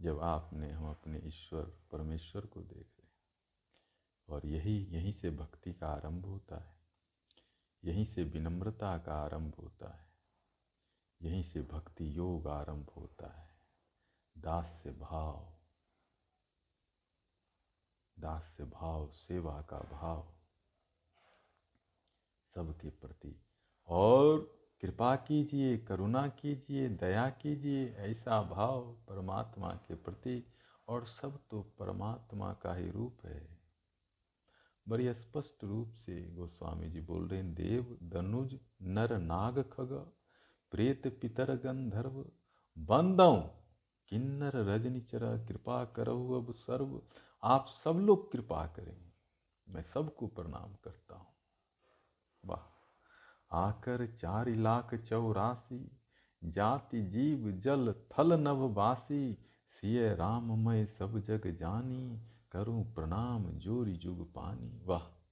[0.00, 3.08] जब आपने, हम अपने ईश्वर, परमेश्वर को देख रहे
[4.28, 6.78] और यही, यहीं से भक्ति का आरंभ होता है।
[7.84, 10.12] यहीं से विनम्रता का आरंभ होता है।
[11.22, 13.50] यहीं से भक्ति योग आरंभ होता है।
[14.38, 15.58] दास से भाव।
[18.18, 20.34] दास से भाव, सेवा का भाव।
[22.54, 23.46] सबके प्रति।
[23.86, 30.52] और कृपा कीजिए, करुणा कीजिए, दया कीजिए, ऐसा भाव परमात्मा के प्रति
[30.88, 33.58] और सब तो परमात्मा का ही रूप है।
[34.88, 40.12] बड़ी स्पष्ट रूप से गोस्वामी जी बोल रहे हैं, देव दनुज नर, नाग, खग,
[40.70, 42.30] प्रेत, पितर, गंधर्व
[42.78, 43.50] बंदव
[44.08, 47.02] किन्नर रजनी रजनीचरा, कृपा करो अब सर्व,
[47.42, 49.12] आप सब लोग कृपा करें।
[49.68, 51.34] मैं सबको प्रणाम करता हूँ।
[52.44, 52.77] वाह।
[53.52, 55.98] आकर चार लाख चौरासी,
[56.44, 59.34] जाति जीव जल थल नववासी
[59.70, 62.20] सिय राम मैं सब जग जानी,
[62.52, 65.26] करूँ प्रणाम जोरी जुग पानी। वाह,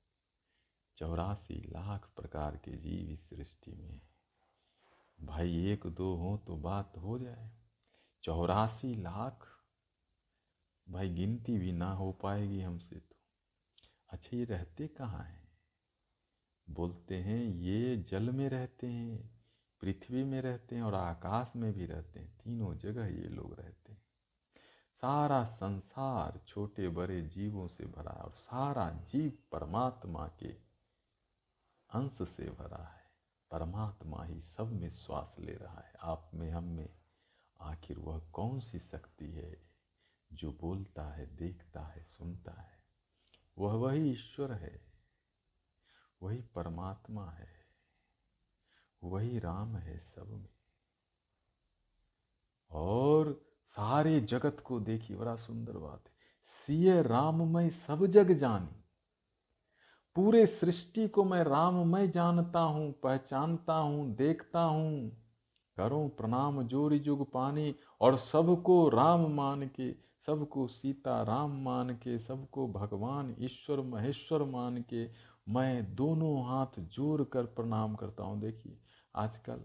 [0.96, 4.00] चौरासी लाख प्रकार के जीव इस सृष्टि में
[5.20, 7.50] भाई, एक दो हो तो बात हो जाए।
[8.22, 9.46] चौरासी लाख?
[10.88, 13.16] भाई, गिनती भी ना हो पाएगी हमसे तो।
[14.08, 15.45] अच्छा ये रहते कहाँ हैं?
[16.70, 19.36] बोलते हैं, ये जल में रहते हैं,
[19.80, 23.92] पृथ्वी में रहते हैं और आकाश में भी रहते हैं। तीनों जगह ये लोग रहते
[23.92, 24.02] हैं।
[24.92, 30.48] सारा संसार छोटे बड़े जीवों से भरा है और सारा जीव परमात्मा के
[31.90, 33.06] अंश से भरा है।
[33.50, 36.88] परमात्मा ही सब में श्वास ले रहा है। आप में, हम में,
[37.60, 39.70] आखिर वह कौन सी शक्ति है
[40.32, 42.82] जो बोलता है, देखता है, सुनता है?
[43.58, 44.85] वह वही ईश्वर है
[46.22, 47.48] वही परमात्मा है,
[49.02, 50.48] वही राम है सब में।
[52.70, 53.32] और
[53.76, 56.14] सारे जगत को देखी, बड़ा सुंदर बात है।
[56.58, 58.82] सीए राममय सब जग जानी,
[60.16, 65.10] पूरे सृष्टि को मैं राममय जानता हूँ, पहचानता हूँ, देखता हूँ।
[65.76, 69.92] करो प्रणाम जोरी जुग पानी, और सबको राम मान के,
[70.26, 75.04] सबको सीता राम मान के, सबको भगवान ईश्वर महेश्वर मान के
[75.48, 78.78] मैं दोनों हाथ जोड़ कर प्रणाम करता हूँ। देखिए,
[79.14, 79.64] आजकल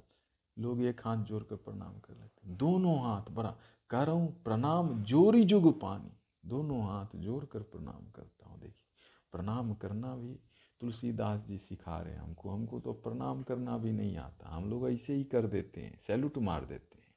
[0.60, 3.56] लोग एक हाथ जोड़ कर प्रणाम कर लेते हैं। दोनों हाथ, बड़ा
[3.90, 6.12] करो प्रणाम जोरी जुग पानी।
[6.46, 8.88] दोनों हाथ जोड़ कर प्रणाम करता हूँ। देखिए,
[9.32, 10.40] प्रणाम करना भी
[10.82, 14.90] तुलसीदास जी सिखा रहे हैं हमको। हमको तो प्रणाम करना भी नहीं आता। हम लोग
[14.90, 17.16] ऐसे ही कर देते हैं, सैल्यूट मार देते हैं।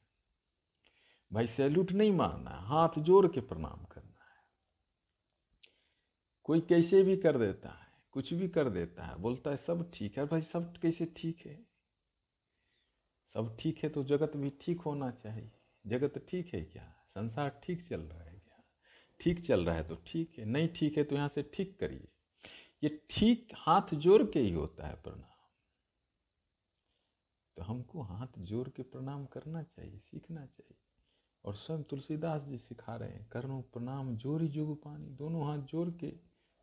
[1.33, 4.43] भाई, सैल्यूट नहीं मारना है, हाथ जोड़ के प्रणाम करना है।
[6.45, 7.84] कोई कैसे भी कर देता है।
[8.15, 11.67] कुछ भी कर देता है। बोलता है, सब ठीक है। भाई, सब कैसे ठीक है?
[13.35, 15.53] सब ठीक है तो जगत भी ठीक होना चाहिए।
[15.87, 16.95] जगत ठीक है क्या?
[17.09, 18.65] संसार ठीक चल रहा है क्या?
[19.21, 22.09] ठीक चल रहा है तो ठीक है। नहीं ठीक है तो यहाँ से ठीक करिए।
[22.83, 25.31] ये ठीक हाथ जोड़ के ही होता है प्रणाम।
[27.57, 30.77] तो हमको हाथ जोड़ के प्रणाम करना चाहिए, सीखना चाहिए।
[31.45, 35.91] और स्वयं तुलसीदास जी सिखा रहे हैं, करो प्रणाम, जोरी जोग पानी। दोनों हाथ जोड़
[35.91, 36.07] के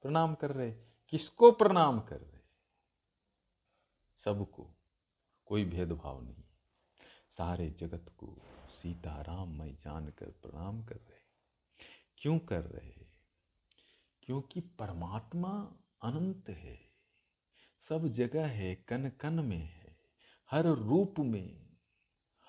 [0.01, 0.71] प्रणाम कर रहे
[1.11, 2.41] किसको प्रणाम कर रहे
[4.25, 4.71] सबको।
[5.45, 6.43] कोई भेदभाव नहीं।
[7.37, 8.35] सारे जगत को
[8.69, 11.21] सीता राम मैं जानकर प्रणाम कर रहे
[12.17, 13.05] क्यों कर रहे
[14.23, 16.91] क्योंकि परमात्मा अनंत है।
[17.89, 19.97] सब जगह है कन कन में है।
[20.51, 21.77] हर रूप में,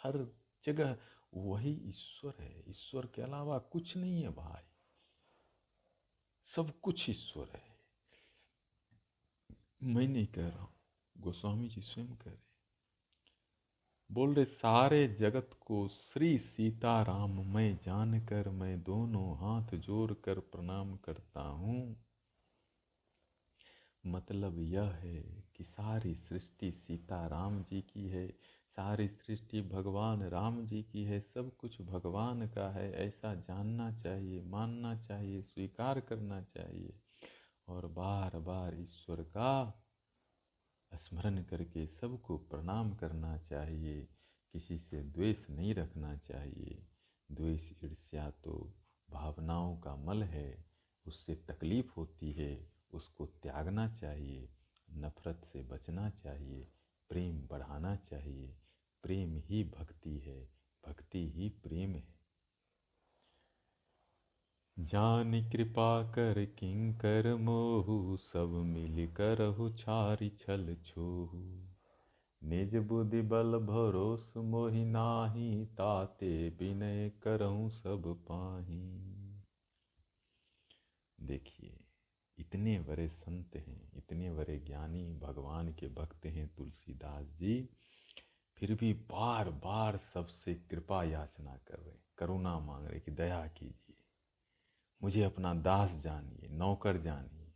[0.02, 0.98] हर जगह
[1.34, 4.64] वही ईश्वर है। ईश्वर के अलावा कुछ नहीं है भाई।
[6.56, 7.71] सब कुछ ईश्वर है।
[9.82, 10.74] मैं नहीं कह रहा हूँ,
[11.18, 12.50] गोस्वामी जी स्वयं कह रहे
[14.10, 20.96] बोल रहे, सारे जगत को श्री सीताराम मैं जानकर, मैं दोनों हाथ जोड़ कर प्रणाम
[20.96, 21.96] करता हूँ।
[24.06, 25.22] मतलब यह है
[25.56, 28.28] कि सारी सृष्टि सीताराम जी की है,
[28.76, 34.42] सारी सृष्टि भगवान राम जी की है, सब कुछ भगवान का है, ऐसा जानना चाहिए,
[34.42, 37.01] मानना चाहिए, स्वीकार करना चाहिए।
[37.68, 39.78] और बार बार ईश्वर का
[40.94, 44.08] स्मरण करके सबको प्रणाम करना चाहिए।
[44.52, 46.86] किसी से द्वेष नहीं रखना चाहिए।
[47.32, 48.74] द्वेष ईर्ष्या तो
[49.10, 50.64] भावनाओं का मल है।
[51.06, 54.54] उससे तकलीफ़ होती है। उसको त्यागना चाहिए।
[54.92, 56.72] नफरत से बचना चाहिए।
[57.08, 58.56] प्रेम बढ़ाना चाहिए।
[59.02, 60.48] प्रेम ही भक्ति है।
[60.86, 62.21] भक्ति ही प्रेम है।
[64.82, 71.68] जान कृपा कर किंकर मोहु, सब मिल कर छारी छल छोहु।
[72.48, 79.02] निज बुद्धि बल भरोस मोहि नाही, ताते विनय करहूँ सब पाही।
[81.26, 81.84] देखिए,
[82.38, 87.68] इतने बड़े संत हैं, इतने बड़े ज्ञानी भगवान के भक्त हैं तुलसीदास जी,
[88.58, 93.81] फिर भी बार बार सबसे कृपा याचना कर रहे करुणा मांग रहे कि दया कीजिए।
[95.02, 97.52] मुझे अपना दास जानिए, नौकर जानिए।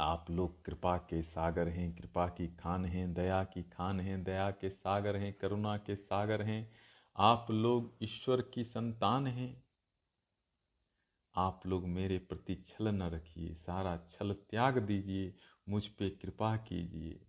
[0.00, 4.50] आप लोग कृपा के सागर हैं, कृपा की खान हैं, दया की खान हैं, दया
[4.50, 6.72] के सागर हैं, करुणा के सागर हैं।
[7.16, 9.64] आप लोग ईश्वर की संतान हैं।
[11.36, 15.34] आप लोग मेरे प्रति छल न रखिए, सारा छल त्याग दीजिए,
[15.68, 17.26] मुझ पे कृपा कीजिए।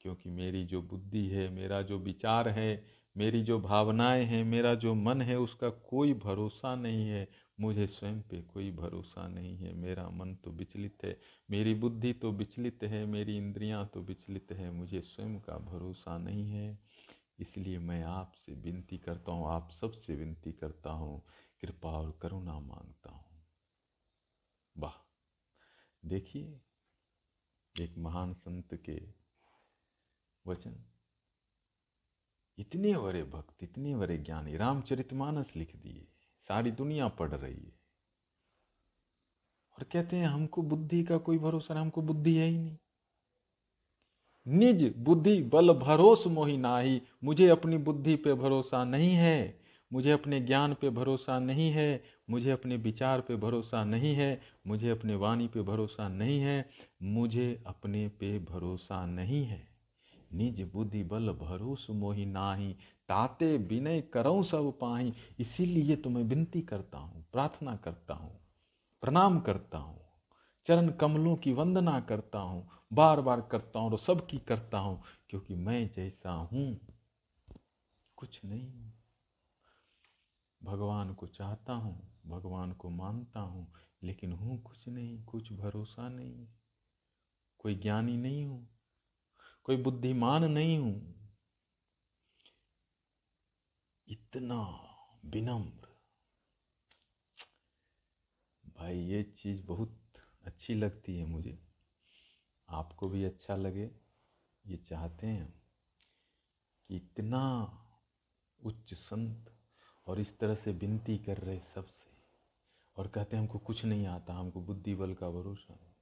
[0.00, 4.94] क्योंकि मेरी जो बुद्धि है, मेरा जो विचार है मेरी जो भावनाएँ हैं, मेरा जो
[4.94, 7.28] मन है, उसका कोई भरोसा नहीं है।
[7.60, 12.32] मुझे स्वयं पे कोई भरोसा नहीं है। मेरा मन तो विचलित है, मेरी बुद्धि तो
[12.32, 16.78] विचलित है, मेरी इंद्रियाँ तो विचलित है। मुझे स्वयं का भरोसा नहीं है।
[17.40, 21.22] इसलिए मैं आपसे विनती करता हूँ, आप सबसे विनती करता हूँ,
[21.60, 23.46] कृपा और करुणा माँगता हूँ।
[24.76, 25.10] वाह!
[26.04, 26.60] देखिए,
[27.80, 29.00] एक महान संत के
[30.46, 30.93] वचन।
[32.58, 36.08] इतने बड़े भक्त, इतने बड़े ज्ञानी, रामचरितमानस लिख दिए,
[36.48, 37.84] सारी दुनिया पढ़ रही है।
[39.78, 42.76] और कहते हैं, हमको बुद्धि का कोई भरोसा हमको बुद्धि है ही नहीं।
[44.48, 49.60] निज बुद्धि, बल भरोस मोही नाही, मुझे अपनी बुद्धि पे भरोसा नहीं है,
[49.92, 54.90] मुझे अपने ज्ञान पे भरोसा नहीं है, मुझे अपने विचार पे भरोसा नहीं है, मुझे
[54.90, 56.70] अपने वाणी पे भरोसा नहीं है,
[57.02, 59.73] मुझे अपने पे भरोसा नहीं है।
[60.34, 62.72] निज बुद्धि बल भरोस मोही नाही,
[63.08, 68.40] ताते विनय करो सब पाही, इसीलिए तो मैं विनती करता हूँ, प्रार्थना करता हूँ,
[69.02, 70.00] प्रणाम करता हूँ,
[70.66, 75.54] चरण कमलों की वंदना करता हूँ बार बार करता हूँ और सबकी करता हूँ, क्योंकि
[75.54, 76.80] मैं जैसा हूँ,
[78.16, 78.90] कुछ नहीं।
[80.64, 86.46] भगवान को चाहता हूँ, भगवान को मानता हूँ, लेकिन हूँ कुछ नहीं, कुछ भरोसा नहीं,
[87.58, 88.73] कोई ज्ञानी नहीं हूँ।
[89.64, 91.14] कोई बुद्धिमान नहीं हूँ।
[94.08, 94.60] इतना
[95.24, 95.96] विनम्र।
[98.78, 100.02] भाई, ये चीज़ बहुत
[100.44, 101.58] अच्छी लगती है मुझे।
[102.68, 103.90] आपको भी अच्छा लगे,
[104.66, 105.62] ये चाहते हैं
[106.88, 107.70] कि इतना
[108.64, 109.58] उच्च संत
[110.06, 112.10] और इस तरह से विनती कर रहे सबसे।
[112.96, 115.93] और कहते हैं, हमको कुछ नहीं आता, हमको बुद्धि बल का भरोसा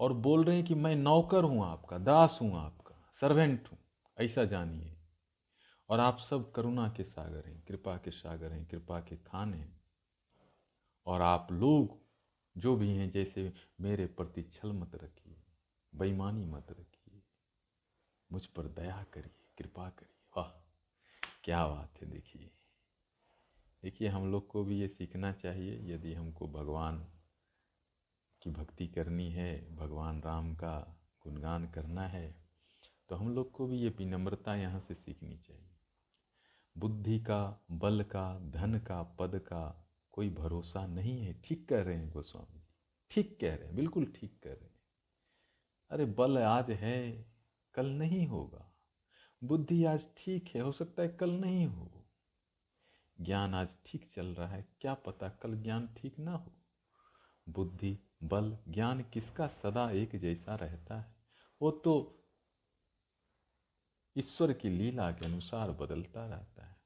[0.00, 3.78] और बोल रहे हैं कि मैं नौकर हूँ आपका, दास हूँ आपका सर्वेंट हूँ,
[4.20, 4.96] ऐसा जानिए।
[5.88, 9.80] और आप सब करुणा के सागर हैं, कृपा के सागर हैं, कृपा के खान हैं।
[11.06, 11.98] और आप लोग
[12.58, 15.36] जो भी हैं, जैसे मेरे प्रति छल मत रखिए,
[15.94, 17.22] बेईमानी मत रखिए।
[18.32, 20.72] मुझ पर दया करिए, कृपा करिए। वाह,
[21.44, 22.50] क्या बात है, देखिए।
[23.82, 27.06] देखिए, हम लोग को भी ये सीखना चाहिए, यदि हमको भगवान
[28.44, 30.78] की भक्ति करनी है, भगवान राम का
[31.24, 32.34] गुणगान करना है
[33.08, 35.70] तो हम लोग को भी ये विनम्रता यहाँ से सीखनी चाहिए।
[36.76, 39.64] बुद्धि का, बल का, धन का, पद का
[40.12, 42.74] कोई भरोसा नहीं है। ठीक कह रहे हैं गोस्वामी जी।
[43.10, 44.80] ठीक कह रहे हैं, बिल्कुल ठीक कह रहे हैं।
[45.90, 47.26] अरे बल आज है,
[47.74, 48.70] कल नहीं होगा।
[49.42, 51.90] बुद्धि आज ठीक है, हो सकता है कल नहीं हो।
[53.18, 56.52] ज्ञान आज ठीक चल रहा है, क्या पता कल ज्ञान ठीक ना हो।
[57.46, 61.16] बुद्धि बल, ज्ञान किसका सदा एक जैसा रहता है?
[61.62, 62.20] वो तो
[64.18, 66.76] ईश्वर की लीला के अनुसार बदलता रहता है।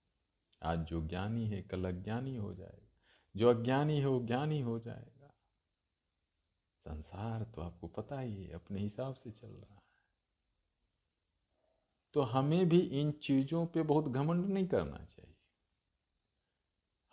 [0.63, 2.89] आज जो ज्ञानी है, कल अज्ञानी हो जाएगा।
[3.37, 5.29] जो अज्ञानी है, वो ज्ञानी हो जाएगा।
[6.79, 9.83] संसार तो आपको पता ही है, अपने हिसाब से चल रहा है।
[12.13, 15.28] तो हमें भी इन चीज़ों पे बहुत घमंड नहीं करना चाहिए।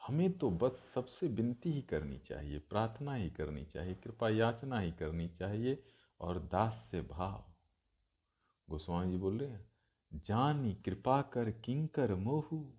[0.08, 4.91] हमें तो बस सबसे विनती ही करनी चाहिए, प्रार्थना ही करनी चाहिए, कृपा याचना ही
[4.91, 5.84] करनी चाहिए
[6.22, 7.46] और दास से भाव।
[8.70, 9.72] गोस्वामी जी बोल रहे हैं,
[10.13, 12.74] जानी कृपा कर किंकर मोहू।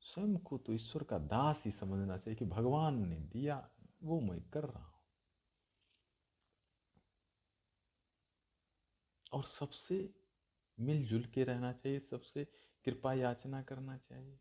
[0.00, 3.70] स्वयं को तो ईश्वर का दास ही समझना चाहिए कि भगवान ने दिया,
[4.02, 4.94] वो मैं कर रहा हूँ।
[9.32, 10.14] और सबसे
[10.80, 12.44] मिलजुल के रहना चाहिए, सबसे
[12.84, 14.38] कृपा याचना करना चाहिए।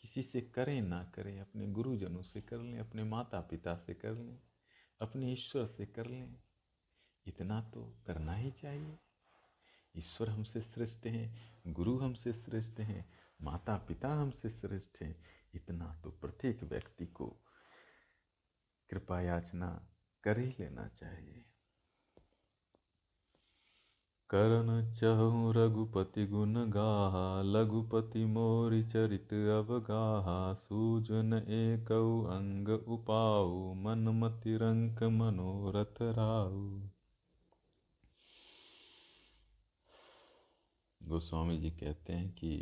[0.00, 4.12] किसी से करें ना करें, अपने गुरुजनों से कर लें, अपने माता पिता से कर
[4.12, 4.40] लें,
[5.00, 6.36] अपने ईश्वर से कर लें।
[7.26, 8.98] इतना तो करना ही चाहिए।
[9.96, 15.24] ईश्वर हमसे श्रेष्ठ हैं, गुरु हमसे श्रेष्ठ हैं माता पिता हमसे श्रेष्ठ हैं।
[15.54, 17.28] इतना तो प्रत्येक व्यक्ति को
[18.90, 19.88] कृपा याचना
[20.24, 21.47] कर ही लेना चाहिए।
[24.30, 31.92] करन चहु रघुपति गुण गाहा, लघुपति मोरि चरित अवगाहा, सूजन एक
[32.30, 36.66] अंग उपाऊ मन मति रंक मनोरथ राऊ
[41.00, 42.52] गोस्वामी जी कहते हैं कि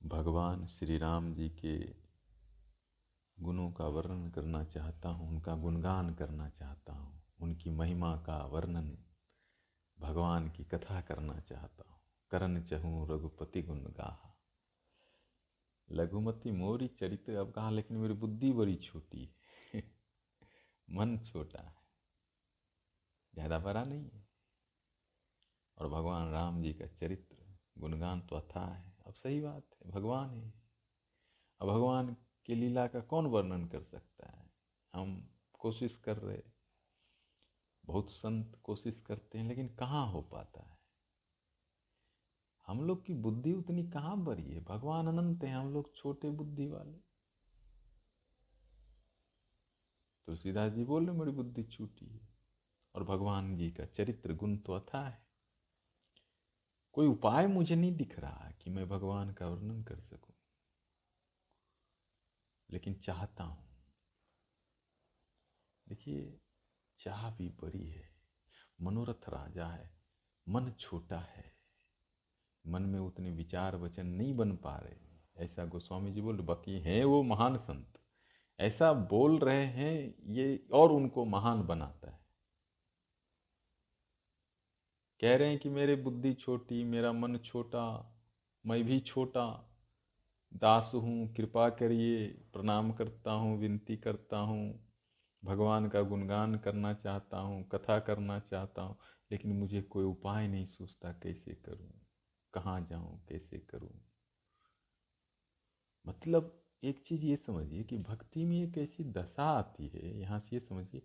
[0.00, 1.78] भगवान श्री राम जी के
[3.38, 8.96] गुणों का वर्णन करना चाहता हूँ, उनका गुणगान करना चाहता हूँ, उनकी महिमा का वर्णन
[9.98, 14.36] भगवान की कथा करना चाहता हूँ। करण चहूँ, रघुपति गुण गाहा।
[15.90, 19.34] लघुमती मोरी चरित्र अब कहा, लेकिन मेरी बुद्धि बड़ी छोटी
[19.74, 19.82] है।
[20.90, 21.76] मन छोटा है।
[23.34, 24.28] ज़्यादा बड़ा नहीं है।
[25.78, 27.36] और भगवान राम जी का चरित्र,
[27.78, 30.64] गुणगान तो अथा है। अब सही बात है, भगवान है
[31.60, 32.16] अब भगवान
[32.46, 34.50] की लीला का कौन वर्णन कर सकता है?
[34.94, 36.53] हम कोशिश कर रहे
[37.86, 40.78] बहुत संत कोशिश करते हैं, लेकिन कहाँ हो पाता है?
[42.66, 44.64] हम लोग की बुद्धि उतनी कहाँ बड़ी है?
[44.64, 46.98] भगवान अनंत है हम लोग, छोटे बुद्धि वाले।
[50.26, 52.28] तुलसीदास जी बोल रहे मेरी बुद्धि छूटी है।
[52.94, 55.26] और भगवान जी का चरित्र गुण तो अथा है।
[56.92, 60.34] कोई उपाय मुझे नहीं दिख रहा कि मैं भगवान का वर्णन कर सकूँ।
[62.70, 63.64] लेकिन चाहता हूँ।
[65.88, 66.40] देखिए
[67.04, 68.08] चाह भी बड़ी है,
[68.80, 69.90] मनोरथ राजा है,
[70.48, 71.52] मन छोटा है।
[72.66, 77.04] मन में उतने विचार वचन नहीं बन पा रहे। ऐसा गोस्वामी जी बोल, बाकी हैं
[77.04, 78.00] वो महान संत।
[78.60, 82.20] ऐसा बोल रहे हैं, ये और उनको महान बनाता है।
[85.20, 88.16] कह रहे हैं कि मेरे बुद्धि छोटी, मेरा मन छोटा,
[88.66, 89.70] मैं भी छोटा।
[90.54, 94.83] दास हूँ, कृपा करिए, प्रणाम करता हूँ, विनती करता हूँ।
[95.44, 98.96] भगवान का गुणगान करना चाहता हूँ, कथा करना चाहता हूँ,
[99.32, 101.92] लेकिन मुझे कोई उपाय नहीं सोचता कैसे करूँ,
[102.54, 104.00] कहाँ जाऊँ, कैसे करूँ।
[106.06, 110.56] मतलब एक चीज़ ये समझिए कि भक्ति में एक ऐसी दशा आती है, यहाँ से
[110.56, 111.00] ये समझिए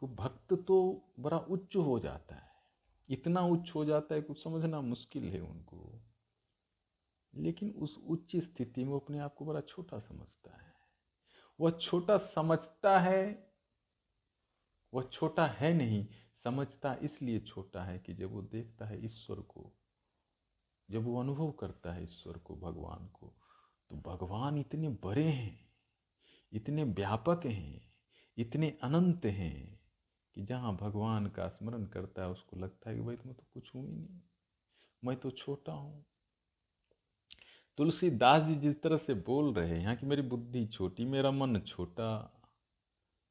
[0.00, 2.52] कि भक्त तो बड़ा उच्च हो जाता है।
[3.08, 6.02] इतना उच्च हो जाता है कुछ समझना मुश्किल है उनको।
[7.34, 10.74] लेकिन उस उच्च स्थिति में अपने आप को बड़ा छोटा समझता है।
[11.60, 13.53] वह छोटा समझता है
[14.94, 16.06] वह छोटा है नहीं,
[16.44, 19.70] समझता इसलिए छोटा है कि जब वो देखता है ईश्वर को,
[20.88, 23.32] जब वो अनुभव करता है ईश्वर को, भगवान को
[23.90, 25.58] तो भगवान इतने बड़े हैं,
[26.52, 27.80] इतने व्यापक हैं,
[28.38, 29.80] इतने अनंत हैं
[30.36, 33.74] कि जहाँ भगवान का स्मरण करता है उसको लगता है कि भाई तुम्हें तो कुछ
[33.74, 34.20] हूँ ही नहीं,
[35.02, 36.04] मैं तो छोटा हूँ।
[37.78, 41.58] तुलसीदास जी जिस तरह से बोल रहे हैं, यहाँ की मेरी बुद्धि छोटी, मेरा मन
[41.58, 42.08] छोटा,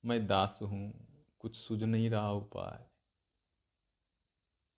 [0.04, 0.94] मैं दास हूँ
[1.44, 2.86] कुछ सूझ नहीं रहा उपाय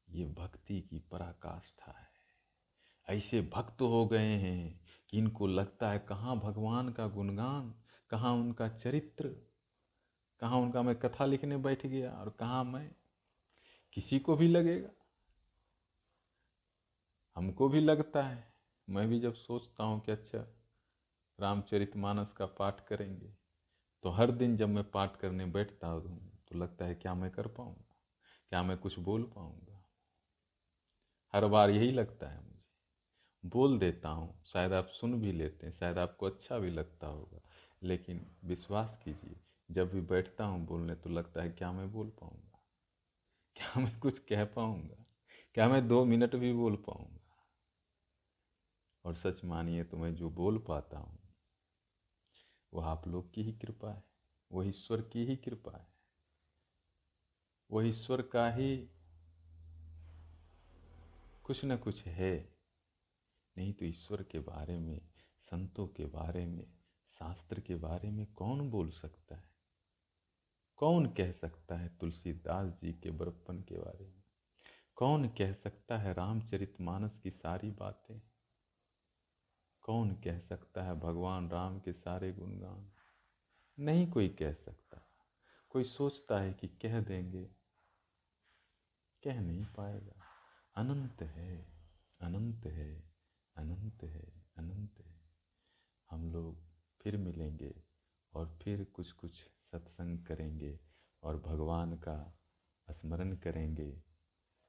[0.09, 6.39] ये भक्ति की पराकाष्ठा है। ऐसे भक्त हो गए हैं कि इनको लगता है कहाँ
[6.39, 7.75] भगवान का गुणगान,
[8.09, 9.27] कहाँ उनका चरित्र,
[10.39, 12.95] कहाँ उनका मैं कथा लिखने बैठ गया और कहाँ मैं।
[13.93, 14.89] किसी को भी लगेगा।
[17.35, 18.53] हमको भी लगता है।
[18.89, 20.47] मैं भी जब सोचता हूँ कि अच्छा
[21.39, 23.33] रामचरित मानस का पाठ करेंगे
[24.03, 27.95] तो हर दिन जब मैं पाठ करने बैठता हूँ लगता है क्या मैं कर पाऊँगा?
[28.49, 29.81] क्या मैं कुछ बोल पाऊँगा?
[31.33, 35.73] हर बार यही लगता है मुझे। बोल देता हूँ, शायद आप सुन भी लेते हैं,
[35.73, 37.41] शायद आपको अच्छा भी लगता होगा,
[37.83, 39.35] लेकिन विश्वास कीजिए,
[39.71, 42.59] जब भी बैठता हूँ बोलने तो लगता है क्या मैं बोल पाऊँगा?
[43.55, 45.05] क्या मैं कुछ कह पाऊँगा?
[45.55, 47.21] क्या मैं दो मिनट भी बोल पाऊँगा?
[49.05, 51.19] और सच मानिए तो मैं जो बोल पाता हूँ,
[52.73, 54.03] वह आप लोग की ही कृपा है,
[54.51, 55.94] वह ईश्वर की ही कृपा है।
[57.71, 58.89] वह ईश्वर का ही
[61.43, 62.55] कुछ न कुछ है।
[63.57, 65.01] नहीं तो ईश्वर के बारे में,
[65.41, 66.73] संतों के बारे में,
[67.19, 69.49] शास्त्र के बारे में कौन बोल सकता है?
[70.77, 74.23] कौन कह सकता है तुलसीदास जी के बड़प्पन के बारे में?
[74.95, 78.21] कौन कह सकता है रामचरित मानस की सारी बातें?
[79.81, 82.91] कौन कह सकता है भगवान राम के सारे गुणगान?
[83.79, 85.01] नहीं कोई कह सकता।
[85.69, 87.54] कोई सोचता है कि कह देंगे
[89.25, 90.15] कह नहीं पाएगा।
[90.75, 91.65] अनंत है
[92.21, 93.03] अनंत है
[93.55, 95.15] अनंत है अनंत है।
[96.11, 96.57] हम लोग
[97.01, 97.73] फिर मिलेंगे
[98.33, 99.31] और फिर कुछ कुछ
[99.71, 100.79] सत्संग करेंगे
[101.23, 102.39] और भगवान का
[102.91, 104.03] स्मरण करेंगे,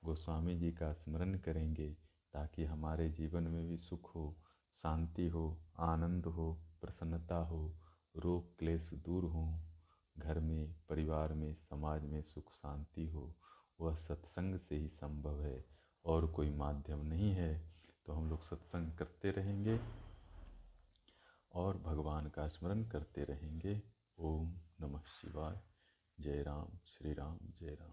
[0.04, 1.90] गोस्वामी जी का स्मरण करेंगे
[2.32, 4.36] ताकि हमारे जीवन में भी सुख हो,
[4.72, 7.78] शांति हो, आनंद हो, प्रसन्नता हो
[8.16, 9.61] रोग क्लेश दूर हो,
[10.18, 13.36] घर में, परिवार में, समाज में सुख शांति हो।
[13.81, 15.64] वह सत्संग से ही संभव है
[16.05, 17.72] और कोई माध्यम नहीं है
[18.07, 19.81] तो हम लोग सत्संग करते रहेंगे
[21.53, 23.83] और भगवान का स्मरण करते रहेंगे।
[24.18, 25.61] ओम नमः शिवाय।
[26.20, 27.93] जय राम, श्री राम, जय राम।